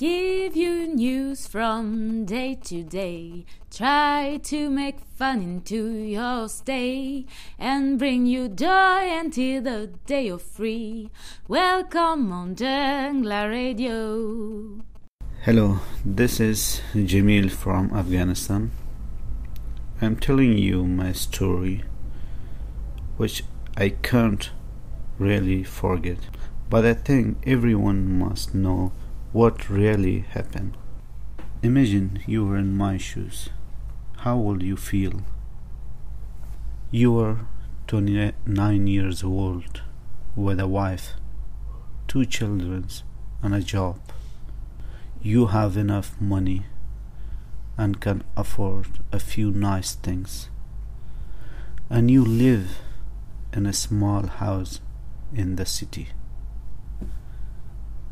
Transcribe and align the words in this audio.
Give 0.00 0.56
you 0.56 0.86
news 0.86 1.46
from 1.46 2.24
day 2.24 2.54
to 2.64 2.82
day. 2.82 3.44
Try 3.70 4.40
to 4.44 4.70
make 4.70 5.00
fun 5.18 5.42
into 5.42 5.92
your 5.92 6.48
stay 6.48 7.26
and 7.58 7.98
bring 7.98 8.24
you 8.24 8.48
joy 8.48 9.10
until 9.20 9.60
the 9.60 9.90
day 10.06 10.28
you're 10.28 10.38
free. 10.38 11.10
Welcome 11.48 12.32
on 12.32 12.54
Jungla 12.54 13.50
Radio. 13.50 14.80
Hello, 15.42 15.80
this 16.02 16.40
is 16.40 16.80
Jamil 16.94 17.50
from 17.50 17.92
Afghanistan. 17.94 18.70
I'm 20.00 20.16
telling 20.16 20.56
you 20.56 20.86
my 20.86 21.12
story, 21.12 21.84
which 23.18 23.44
I 23.76 23.90
can't 23.90 24.48
really 25.18 25.62
forget, 25.62 26.20
but 26.70 26.86
I 26.86 26.94
think 26.94 27.36
everyone 27.44 28.18
must 28.18 28.54
know 28.54 28.92
what 29.32 29.70
really 29.70 30.20
happened. 30.20 30.76
Imagine 31.62 32.20
you 32.26 32.44
were 32.44 32.56
in 32.56 32.76
my 32.76 32.96
shoes. 32.96 33.48
How 34.18 34.36
would 34.36 34.60
you 34.60 34.76
feel? 34.76 35.22
You 36.90 37.16
are 37.20 37.46
29 37.86 38.86
years 38.88 39.22
old 39.22 39.82
with 40.34 40.58
a 40.58 40.66
wife, 40.66 41.12
two 42.08 42.24
children, 42.24 42.88
and 43.40 43.54
a 43.54 43.60
job. 43.60 44.00
You 45.22 45.46
have 45.46 45.76
enough 45.76 46.20
money 46.20 46.66
and 47.78 48.00
can 48.00 48.24
afford 48.36 48.98
a 49.12 49.20
few 49.20 49.52
nice 49.52 49.94
things. 49.94 50.48
And 51.88 52.10
you 52.10 52.24
live 52.24 52.78
in 53.52 53.64
a 53.66 53.72
small 53.72 54.26
house 54.26 54.80
in 55.32 55.54
the 55.54 55.66
city. 55.66 56.08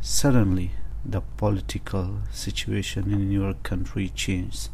Suddenly, 0.00 0.72
the 1.04 1.20
political 1.36 2.18
situation 2.30 3.12
in 3.12 3.30
your 3.30 3.54
country 3.54 4.08
changes, 4.08 4.70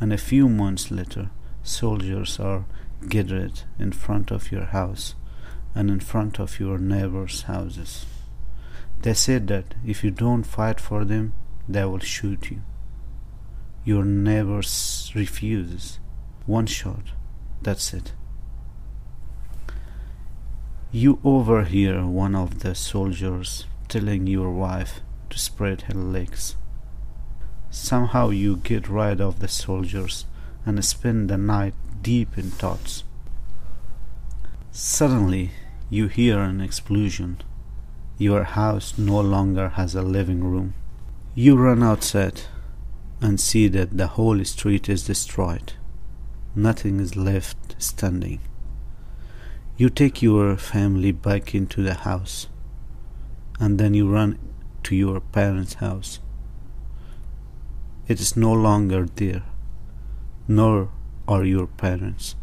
and 0.00 0.12
a 0.12 0.18
few 0.18 0.48
months 0.48 0.90
later, 0.90 1.30
soldiers 1.62 2.40
are 2.40 2.64
gathered 3.08 3.62
in 3.78 3.92
front 3.92 4.30
of 4.30 4.50
your 4.50 4.64
house 4.64 5.14
and 5.74 5.90
in 5.90 6.00
front 6.00 6.40
of 6.40 6.58
your 6.58 6.78
neighbors' 6.78 7.42
houses. 7.42 8.06
They 9.02 9.14
said 9.14 9.46
that 9.48 9.74
if 9.86 10.04
you 10.04 10.10
don't 10.10 10.42
fight 10.42 10.80
for 10.80 11.04
them, 11.04 11.32
they 11.68 11.84
will 11.84 12.00
shoot 12.00 12.50
you. 12.50 12.62
Your 13.84 14.04
neighbors 14.04 15.12
refuses. 15.14 16.00
One 16.46 16.66
shot, 16.66 17.12
that's 17.62 17.94
it. 17.94 18.12
You 20.92 21.20
overhear 21.22 22.04
one 22.04 22.34
of 22.34 22.60
the 22.60 22.74
soldiers 22.74 23.66
telling 23.88 24.26
your 24.26 24.50
wife 24.50 25.00
to 25.30 25.38
spread 25.38 25.82
her 25.82 25.94
legs. 25.94 26.56
Somehow 27.70 28.30
you 28.30 28.56
get 28.56 28.88
rid 28.88 29.20
of 29.20 29.38
the 29.38 29.48
soldiers 29.48 30.26
and 30.66 30.84
spend 30.84 31.30
the 31.30 31.38
night 31.38 31.74
deep 32.02 32.36
in 32.36 32.50
thoughts. 32.50 33.04
Suddenly 34.72 35.52
you 35.88 36.08
hear 36.08 36.40
an 36.40 36.60
explosion. 36.60 37.40
Your 38.18 38.44
house 38.44 38.98
no 38.98 39.20
longer 39.20 39.70
has 39.70 39.94
a 39.94 40.02
living 40.02 40.44
room. 40.44 40.74
You 41.34 41.56
run 41.56 41.82
outside 41.82 42.42
and 43.20 43.40
see 43.40 43.68
that 43.68 43.96
the 43.96 44.08
whole 44.08 44.44
street 44.44 44.88
is 44.88 45.04
destroyed. 45.06 45.72
Nothing 46.54 47.00
is 47.00 47.16
left 47.16 47.76
standing. 47.78 48.40
You 49.76 49.88
take 49.88 50.22
your 50.22 50.56
family 50.56 51.12
back 51.12 51.54
into 51.54 51.82
the 51.82 51.94
house 51.94 52.48
and 53.58 53.78
then 53.78 53.94
you 53.94 54.10
run 54.10 54.38
to 54.84 54.96
your 54.96 55.20
parents' 55.20 55.74
house. 55.74 56.20
It 58.08 58.20
is 58.20 58.36
no 58.36 58.52
longer 58.52 59.06
there, 59.06 59.44
nor 60.48 60.90
are 61.28 61.44
your 61.44 61.66
parents. 61.66 62.34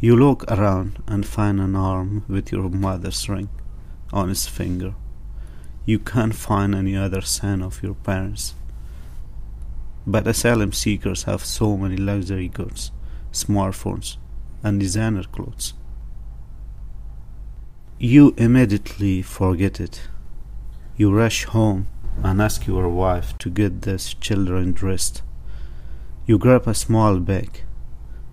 You 0.00 0.16
look 0.16 0.44
around 0.50 1.02
and 1.06 1.26
find 1.26 1.60
an 1.60 1.76
arm 1.76 2.24
with 2.28 2.52
your 2.52 2.68
mother's 2.68 3.28
ring 3.28 3.48
on 4.12 4.30
its 4.30 4.46
finger. 4.46 4.94
You 5.84 5.98
can't 5.98 6.34
find 6.34 6.74
any 6.74 6.96
other 6.96 7.22
sign 7.22 7.62
of 7.62 7.82
your 7.82 7.94
parents. 7.94 8.54
But 10.06 10.26
asylum 10.26 10.72
seekers 10.72 11.24
have 11.24 11.44
so 11.44 11.76
many 11.76 11.96
luxury 11.96 12.48
goods, 12.48 12.92
smartphones, 13.32 14.16
and 14.62 14.78
designer 14.78 15.24
clothes. 15.24 15.74
You 17.98 18.34
immediately 18.36 19.22
forget 19.22 19.80
it 19.80 20.08
you 20.96 21.10
rush 21.10 21.44
home 21.44 21.88
and 22.22 22.40
ask 22.40 22.66
your 22.66 22.88
wife 22.88 23.36
to 23.38 23.48
get 23.48 23.82
the 23.82 23.98
children 24.20 24.72
dressed. 24.72 25.22
You 26.26 26.38
grab 26.38 26.68
a 26.68 26.74
small 26.74 27.18
bag 27.18 27.62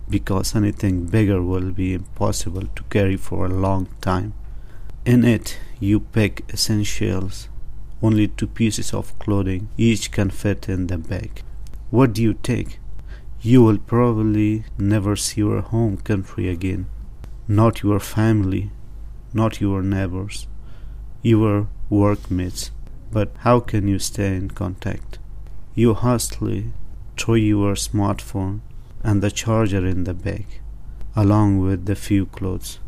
because 0.09 0.56
anything 0.56 1.06
bigger 1.06 1.42
will 1.42 1.72
be 1.72 1.94
impossible 1.94 2.68
to 2.75 2.84
carry 2.90 3.16
for 3.16 3.46
a 3.46 3.50
long 3.50 3.88
time. 4.02 4.34
In 5.06 5.24
it, 5.24 5.58
you 5.80 6.02
pack 6.02 6.44
essentials, 6.53 7.48
only 8.02 8.28
two 8.28 8.48
pieces 8.48 8.94
of 8.94 9.18
clothing, 9.19 9.69
each 9.78 10.12
can 10.12 10.30
fit 10.30 10.68
in 10.68 10.88
the 10.88 10.98
bag. 10.98 11.42
What 11.90 12.14
do 12.14 12.22
you 12.22 12.34
take? 12.34 12.80
You 13.42 13.64
will 13.64 13.78
probably 13.78 14.66
never 14.78 15.16
see 15.16 15.42
your 15.42 15.62
home 15.62 15.98
country 15.98 16.50
again, 16.50 16.88
not 17.48 17.84
your 17.84 18.00
family, 18.00 18.72
not 19.34 19.62
your 19.62 19.81
neighbors, 19.81 20.48
your 21.22 21.68
workmates, 21.90 22.72
but 23.12 23.31
how 23.40 23.59
can 23.59 23.88
you 23.88 24.00
stay 24.00 24.35
in 24.35 24.50
contact? 24.52 25.19
You 25.75 25.94
hastily 25.94 26.72
throw 27.18 27.35
your 27.35 27.75
smartphone 27.75 28.62
and 29.03 29.22
the 29.22 29.31
charger 29.31 29.85
in 29.85 30.03
the 30.03 30.13
bag, 30.13 30.46
along 31.16 31.59
with 31.59 31.85
the 31.85 31.96
few 31.96 32.25
clothes, 32.25 32.80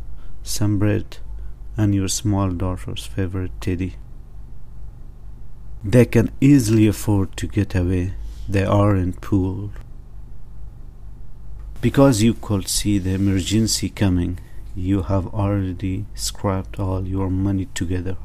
some 0.43 0.79
bread, 0.79 1.17
and 1.77 1.95
your 1.95 2.07
small 2.07 2.49
daughter's 2.51 3.05
favorite 3.05 3.51
teddy. 3.59 3.95
They 5.83 6.05
can 6.05 6.31
easily 6.39 6.87
afford 6.87 7.35
to 7.37 7.47
get 7.47 7.73
away. 7.75 8.13
They 8.47 8.63
aren't 8.63 9.21
poor. 9.21 9.71
Because 11.81 12.21
you 12.21 12.35
could 12.35 12.67
see 12.67 12.99
the 12.99 13.15
emergency 13.15 13.89
coming, 13.89 14.39
you 14.75 15.03
have 15.03 15.27
already 15.27 16.05
scraped 16.15 16.79
all 16.79 17.07
your 17.07 17.29
money 17.29 17.67
together. 17.73 18.17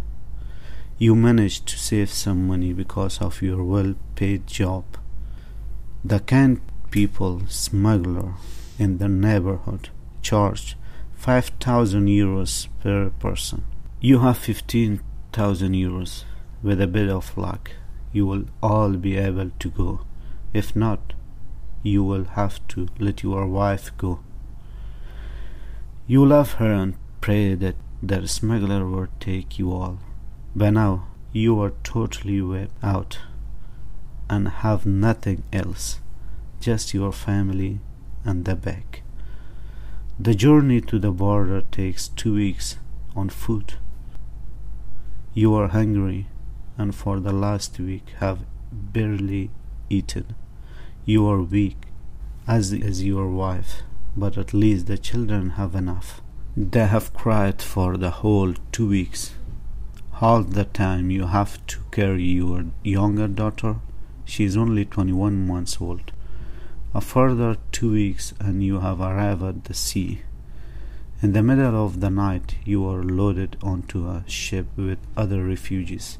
You 0.98 1.14
managed 1.14 1.66
to 1.68 1.78
save 1.78 2.10
some 2.10 2.46
money 2.46 2.72
because 2.72 3.20
of 3.20 3.42
your 3.42 3.62
well 3.64 3.94
paid 4.14 4.46
job. 4.46 4.84
The 6.04 6.20
kind 6.20 6.60
people 6.90 7.42
smuggler 7.48 8.34
in 8.78 8.98
the 8.98 9.08
neighborhood 9.08 9.90
charged 10.22 10.76
5000 11.14 12.06
euros 12.06 12.68
per 12.80 13.10
person. 13.10 13.64
You 14.00 14.20
have 14.20 14.38
15,000 14.38 15.72
euros. 15.72 16.24
With 16.62 16.80
a 16.80 16.86
bit 16.86 17.10
of 17.10 17.36
luck, 17.36 17.72
you 18.12 18.26
will 18.26 18.44
all 18.62 18.92
be 18.92 19.16
able 19.16 19.50
to 19.58 19.70
go. 19.70 20.00
If 20.52 20.74
not, 20.74 21.12
you 21.82 22.02
will 22.02 22.24
have 22.24 22.66
to 22.68 22.88
let 22.98 23.22
your 23.22 23.46
wife 23.46 23.90
go. 23.98 24.20
You 26.08 26.24
love 26.24 26.52
her 26.54 26.72
and 26.72 26.94
pray 27.20 27.54
that 27.54 27.74
the 28.00 28.28
smuggler 28.28 28.86
will 28.86 29.08
take 29.18 29.58
you 29.58 29.72
all. 29.72 29.98
By 30.54 30.70
now, 30.70 31.08
you 31.32 31.60
are 31.60 31.72
totally 31.82 32.40
wiped 32.40 32.72
out 32.80 33.18
and 34.30 34.46
have 34.48 34.86
nothing 34.86 35.42
else, 35.52 35.98
just 36.60 36.94
your 36.94 37.10
family 37.10 37.80
and 38.24 38.44
the 38.44 38.54
bag. 38.54 39.02
The 40.16 40.36
journey 40.36 40.80
to 40.82 41.00
the 41.00 41.10
border 41.10 41.62
takes 41.72 42.06
two 42.06 42.34
weeks 42.34 42.76
on 43.16 43.28
foot. 43.28 43.76
You 45.34 45.54
are 45.54 45.68
hungry 45.68 46.28
and 46.78 46.94
for 46.94 47.18
the 47.18 47.32
last 47.32 47.80
week 47.80 48.10
have 48.20 48.46
barely 48.70 49.50
eaten. 49.90 50.36
You 51.04 51.26
are 51.26 51.42
weak, 51.42 51.78
as 52.46 52.72
is 52.72 53.02
your 53.02 53.28
wife, 53.28 53.82
but 54.16 54.38
at 54.38 54.54
least 54.54 54.86
the 54.86 54.98
children 54.98 55.50
have 55.50 55.74
enough. 55.74 56.20
They 56.56 56.86
have 56.86 57.12
cried 57.12 57.60
for 57.60 57.96
the 57.96 58.10
whole 58.10 58.54
two 58.72 58.88
weeks 58.88 59.34
half 60.20 60.48
the 60.48 60.64
time 60.64 61.10
you 61.10 61.26
have 61.26 61.54
to 61.66 61.78
carry 61.90 62.24
your 62.24 62.64
younger 62.82 63.28
daughter. 63.28 63.76
She 64.24 64.44
is 64.44 64.56
only 64.56 64.86
21 64.86 65.46
months 65.46 65.76
old. 65.78 66.10
A 66.94 67.02
further 67.02 67.56
two 67.70 67.92
weeks 67.92 68.32
and 68.40 68.64
you 68.64 68.80
have 68.80 69.00
arrived 69.00 69.42
at 69.42 69.64
the 69.64 69.74
sea. 69.74 70.22
In 71.20 71.34
the 71.34 71.42
middle 71.42 71.84
of 71.84 72.00
the 72.00 72.08
night, 72.08 72.54
you 72.64 72.86
are 72.88 73.02
loaded 73.02 73.58
onto 73.62 74.08
a 74.08 74.24
ship 74.26 74.66
with 74.76 74.98
other 75.18 75.44
refugees. 75.44 76.18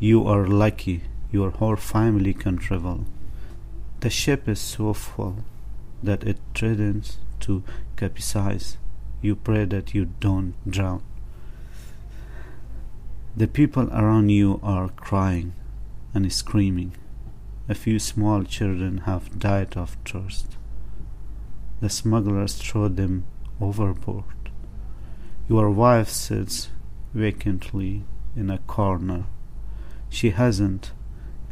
You 0.00 0.26
are 0.26 0.48
lucky 0.48 1.02
your 1.30 1.50
whole 1.50 1.76
family 1.76 2.34
can 2.34 2.58
travel. 2.58 3.04
The 4.00 4.10
ship 4.10 4.48
is 4.48 4.58
so 4.58 4.92
full 4.92 5.44
that 6.02 6.24
it 6.24 6.38
threatens 6.54 7.18
to 7.40 7.62
capsize. 7.96 8.76
You 9.20 9.36
pray 9.36 9.64
that 9.66 9.94
you 9.94 10.06
don't 10.20 10.54
drown. 10.68 11.02
The 13.36 13.48
people 13.48 13.88
around 13.90 14.30
you 14.30 14.60
are 14.62 14.88
crying. 14.88 15.52
and 16.14 16.32
screaming. 16.32 16.92
A 17.68 17.74
few 17.74 17.98
small 17.98 18.42
children 18.42 18.98
have 18.98 19.38
died 19.38 19.76
of 19.76 19.96
thirst. 20.04 20.56
The 21.80 21.90
smugglers 21.90 22.54
throw 22.56 22.88
them 22.88 23.24
overboard. 23.60 24.50
Your 25.48 25.70
wife 25.70 26.08
sits 26.08 26.70
vacantly 27.14 28.04
in 28.34 28.50
a 28.50 28.58
corner. 28.58 29.26
She 30.08 30.30
hasn't 30.30 30.92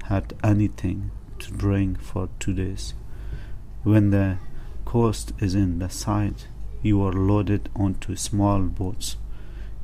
had 0.04 0.34
anything 0.42 1.10
to 1.38 1.52
drink 1.52 2.00
for 2.00 2.28
two 2.38 2.54
days. 2.54 2.94
When 3.86 4.10
the 4.10 4.38
coast 4.84 5.32
is 5.38 5.54
in 5.54 5.78
the 5.78 5.88
sight, 5.88 6.48
you 6.82 7.02
are 7.02 7.12
loaded 7.12 7.68
onto 7.76 8.16
small 8.16 8.62
boats. 8.62 9.16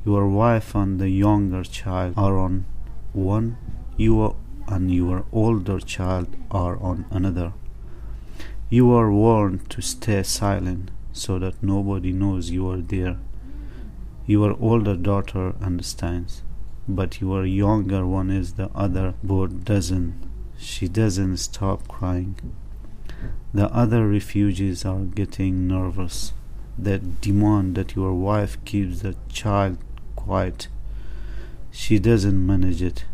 Your 0.05 0.27
wife 0.27 0.75
and 0.75 0.99
the 0.99 1.07
younger 1.07 1.63
child 1.63 2.15
are 2.17 2.37
on 2.37 2.65
one, 3.13 3.55
you 3.95 4.35
and 4.67 4.93
your 4.93 5.23
older 5.31 5.79
child 5.79 6.35
are 6.51 6.77
on 6.83 7.05
another. 7.11 7.53
You 8.69 8.91
are 8.91 9.09
warned 9.09 9.69
to 9.69 9.81
stay 9.81 10.21
silent 10.23 10.91
so 11.13 11.39
that 11.39 11.63
nobody 11.63 12.11
knows 12.11 12.49
you 12.49 12.69
are 12.71 12.81
there. 12.81 13.15
Your 14.25 14.57
older 14.59 14.97
daughter 14.97 15.55
understands, 15.61 16.41
but 16.89 17.21
your 17.21 17.45
younger 17.45 18.05
one 18.05 18.29
is 18.29 18.55
the 18.55 18.69
other 18.75 19.13
boat 19.23 19.63
doesn't. 19.63 20.29
She 20.57 20.89
doesn't 20.89 21.37
stop 21.37 21.87
crying. 21.87 22.35
The 23.53 23.73
other 23.73 24.07
refugees 24.07 24.83
are 24.85 25.01
getting 25.01 25.67
nervous. 25.67 26.33
They 26.77 26.99
demand 27.21 27.75
that 27.75 27.95
your 27.95 28.13
wife 28.13 28.57
keeps 28.65 29.01
the 29.01 29.15
child 29.29 29.77
quiet. 30.15 30.67
She 31.71 31.99
doesn't 31.99 32.45
manage 32.45 32.81
it. 32.81 33.05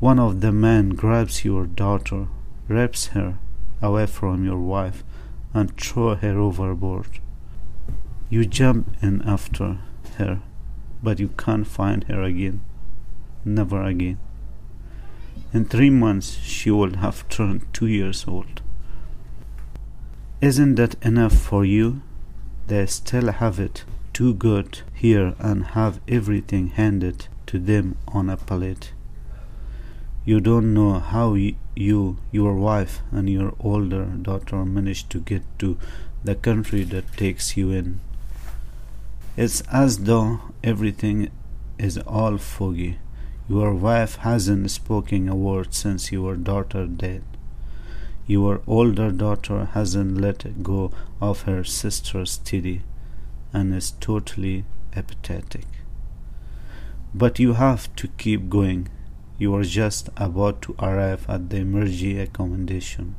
One 0.00 0.18
of 0.18 0.40
the 0.40 0.52
men 0.52 0.90
grabs 0.90 1.44
your 1.44 1.66
daughter, 1.66 2.26
wraps 2.68 3.08
her 3.08 3.38
away 3.80 4.06
from 4.06 4.44
your 4.44 4.58
wife, 4.58 5.04
and 5.52 5.76
throw 5.76 6.16
her 6.16 6.38
overboard. 6.38 7.20
You 8.28 8.44
jump 8.44 8.96
in 9.00 9.22
after 9.22 9.78
her, 10.16 10.40
but 11.02 11.20
you 11.20 11.28
can't 11.28 11.66
find 11.66 12.04
her 12.04 12.22
again. 12.22 12.62
Never 13.44 13.82
again. 13.82 14.18
In 15.52 15.64
three 15.64 15.90
months, 15.90 16.38
she 16.42 16.70
will 16.72 16.96
have 16.96 17.28
turned 17.28 17.72
two 17.72 17.86
years 17.86 18.24
old. 18.26 18.62
Isn't 20.40 20.74
that 20.74 20.96
enough 21.02 21.34
for 21.34 21.64
you? 21.64 22.02
They 22.66 22.86
still 22.86 23.32
have 23.32 23.58
it 23.58 23.84
too 24.12 24.34
good 24.34 24.80
here 24.92 25.34
and 25.38 25.64
have 25.64 26.00
everything 26.06 26.68
handed 26.68 27.28
to 27.46 27.58
them 27.58 27.96
on 28.08 28.28
a 28.28 28.36
plate. 28.36 28.92
You 30.24 30.40
don't 30.40 30.72
know 30.72 31.00
how 31.00 31.34
you, 31.34 32.16
your 32.32 32.54
wife, 32.54 33.02
and 33.10 33.28
your 33.28 33.54
older 33.60 34.04
daughter 34.04 34.64
managed 34.64 35.10
to 35.10 35.20
get 35.20 35.42
to 35.58 35.78
the 36.22 36.34
country 36.34 36.84
that 36.84 37.16
takes 37.16 37.56
you 37.56 37.70
in. 37.70 38.00
It's 39.36 39.60
as 39.72 40.04
though 40.04 40.40
everything 40.62 41.30
is 41.78 41.98
all 41.98 42.38
foggy. 42.38 42.98
Your 43.48 43.74
wife 43.74 44.16
hasn't 44.16 44.70
spoken 44.70 45.28
a 45.28 45.34
word 45.34 45.74
since 45.74 46.12
your 46.12 46.36
daughter 46.36 46.86
died. 46.86 47.24
Your 48.26 48.62
older 48.66 49.10
daughter 49.10 49.66
hasn't 49.72 50.20
let 50.20 50.62
go 50.62 50.90
of 51.20 51.42
her 51.42 51.62
sister's 51.64 52.38
titty 52.38 52.82
and 53.52 53.74
is 53.74 53.90
totally 53.92 54.64
apathetic. 54.96 55.66
But 57.14 57.38
you 57.38 57.52
have 57.54 57.94
to 57.96 58.08
keep 58.08 58.48
going 58.48 58.88
you 59.36 59.54
are 59.54 59.64
just 59.64 60.08
about 60.16 60.62
to 60.62 60.76
arrive 60.78 61.26
at 61.28 61.50
the 61.50 61.56
emergency 61.56 62.18
accommodation. 62.18 63.16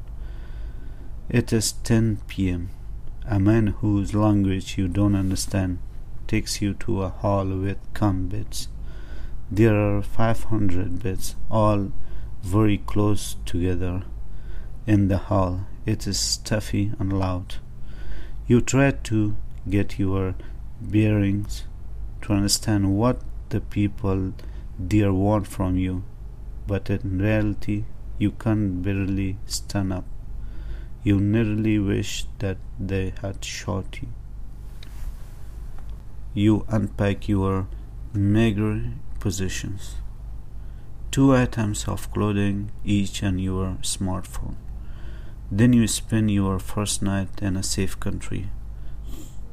It 1.29 1.51
is 1.51 1.73
10 1.73 2.21
p.m. 2.27 2.69
A 3.27 3.39
man 3.39 3.67
whose 3.67 4.13
language 4.13 4.77
you 4.77 4.87
don't 4.87 5.15
understand 5.15 5.79
takes 6.27 6.61
you 6.61 6.73
to 6.75 7.03
a 7.03 7.09
hall 7.09 7.45
with 7.45 7.77
camp 7.93 8.31
beds. 8.31 8.69
There 9.51 9.75
are 9.75 10.01
500 10.01 11.03
beds, 11.03 11.35
all 11.51 11.91
very 12.41 12.77
close 12.77 13.35
together. 13.45 14.03
In 14.87 15.07
the 15.07 15.17
hall, 15.17 15.61
it 15.87 16.05
is 16.05 16.19
stuffy 16.19 16.91
and 16.99 17.11
loud. 17.11 17.55
You 18.45 18.61
try 18.61 18.91
to 18.91 19.35
get 19.67 19.97
your 19.97 20.35
bearings 20.79 21.63
to 22.21 22.33
understand 22.33 22.95
what 22.95 23.19
the 23.49 23.61
people 23.61 24.33
dear 24.87 25.11
want 25.11 25.47
from 25.47 25.75
you, 25.75 26.03
but 26.67 26.91
in 26.91 27.17
reality 27.17 27.85
you 28.19 28.29
can 28.29 28.83
barely 28.83 29.37
stand 29.47 29.91
up. 29.91 30.05
You 31.03 31.19
nearly 31.19 31.79
wish 31.79 32.27
that 32.37 32.57
they 32.79 33.13
had 33.23 33.43
shot 33.43 33.99
you. 34.03 34.09
You 36.35 36.63
unpack 36.67 37.27
your 37.27 37.67
meager 38.13 38.91
possessions. 39.19 39.95
Two 41.09 41.33
items 41.33 41.87
of 41.87 42.11
clothing 42.11 42.71
each 42.83 43.23
and 43.23 43.41
your 43.41 43.77
smartphone. 43.81 44.57
Then 45.51 45.73
you 45.73 45.87
spend 45.87 46.31
your 46.31 46.59
first 46.59 47.01
night 47.01 47.29
in 47.41 47.55
a 47.55 47.63
safe 47.63 47.99
country. 47.99 48.49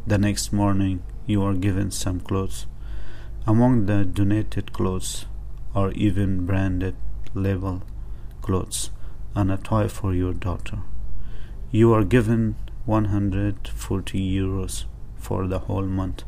The 0.06 0.18
next 0.18 0.52
morning 0.52 1.02
you 1.26 1.42
are 1.42 1.54
given 1.54 1.90
some 1.90 2.20
clothes 2.20 2.66
among 3.44 3.86
the 3.86 4.04
donated 4.04 4.72
clothes 4.72 5.26
are 5.74 5.90
even 5.92 6.46
branded 6.46 6.94
label 7.34 7.82
clothes 8.40 8.90
and 9.34 9.50
a 9.50 9.56
toy 9.56 9.88
for 9.88 10.14
your 10.14 10.32
daughter. 10.32 10.78
You 11.72 11.92
are 11.92 12.04
given 12.04 12.54
140 12.84 14.36
euros 14.36 14.84
for 15.16 15.48
the 15.48 15.60
whole 15.60 15.86
month. 15.86 16.22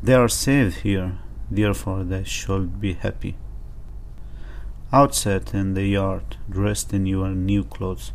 They 0.00 0.14
are 0.14 0.28
safe 0.28 0.82
here, 0.82 1.18
therefore 1.50 2.04
they 2.04 2.22
should 2.22 2.80
be 2.80 2.92
happy. 2.92 3.36
Outside 4.94 5.54
in 5.54 5.72
the 5.72 5.86
yard, 5.86 6.36
dressed 6.50 6.92
in 6.92 7.06
your 7.06 7.30
new 7.30 7.64
clothes, 7.64 8.12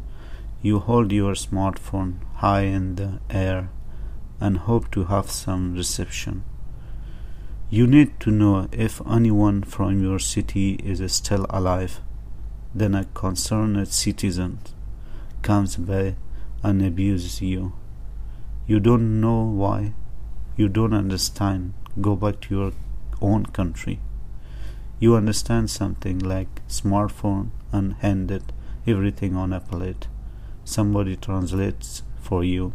you 0.61 0.77
hold 0.77 1.11
your 1.11 1.33
smartphone 1.33 2.19
high 2.35 2.65
in 2.65 2.93
the 2.95 3.19
air 3.31 3.71
and 4.39 4.57
hope 4.57 4.91
to 4.91 5.05
have 5.05 5.31
some 5.31 5.73
reception. 5.73 6.43
You 7.71 7.87
need 7.87 8.19
to 8.19 8.29
know 8.29 8.67
if 8.71 9.01
anyone 9.09 9.63
from 9.63 10.03
your 10.03 10.19
city 10.19 10.73
is 10.75 11.01
still 11.11 11.47
alive. 11.49 11.99
Then 12.75 12.93
a 12.93 13.05
concerned 13.05 13.87
citizen 13.87 14.59
comes 15.41 15.77
by 15.77 16.15
and 16.61 16.85
abuses 16.85 17.41
you. 17.41 17.73
You 18.67 18.79
don't 18.79 19.19
know 19.19 19.41
why. 19.41 19.95
You 20.55 20.69
don't 20.69 20.93
understand. 20.93 21.73
Go 21.99 22.15
back 22.15 22.39
to 22.41 22.55
your 22.55 22.71
own 23.19 23.47
country. 23.47 23.99
You 24.99 25.15
understand 25.15 25.69
something 25.69 26.19
like 26.19 26.67
smartphone 26.67 27.49
and 27.71 27.93
handed 27.95 28.51
everything 28.87 29.35
on 29.35 29.53
a 29.53 29.59
plate. 29.59 30.07
Somebody 30.65 31.15
translates 31.15 32.01
for 32.19 32.43
you. 32.43 32.73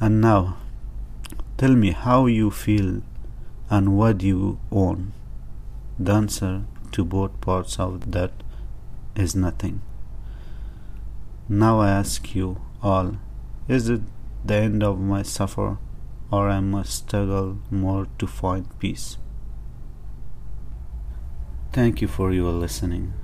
And 0.00 0.20
now, 0.20 0.56
tell 1.56 1.76
me 1.76 1.92
how 1.92 2.26
you 2.26 2.50
feel 2.50 3.02
and 3.70 3.96
what 3.96 4.22
you 4.22 4.58
own. 4.72 5.12
The 5.98 6.12
answer 6.12 6.64
to 6.92 7.04
both 7.04 7.40
parts 7.40 7.78
of 7.78 8.10
that 8.10 8.32
is 9.14 9.36
nothing. 9.36 9.82
Now 11.48 11.80
I 11.80 11.90
ask 11.90 12.34
you 12.34 12.60
all, 12.82 13.18
is 13.68 13.88
it 13.88 14.00
the 14.44 14.54
end 14.56 14.82
of 14.82 14.98
my 14.98 15.22
suffer 15.22 15.78
or 16.32 16.48
I 16.48 16.60
must 16.60 16.92
struggle 16.92 17.58
more 17.70 18.08
to 18.18 18.26
find 18.26 18.66
peace? 18.80 19.16
Thank 21.72 22.02
you 22.02 22.08
for 22.08 22.32
your 22.32 22.52
listening. 22.52 23.14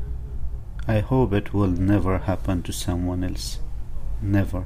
I 0.87 1.01
hope 1.01 1.35
it 1.35 1.53
will 1.53 1.69
never 1.69 2.17
happen 2.17 2.63
to 2.63 2.73
someone 2.73 3.23
else. 3.23 3.59
Never. 4.23 4.65